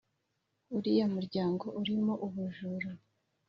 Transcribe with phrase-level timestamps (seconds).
[0.77, 2.89] uriya muryango urimo ubujura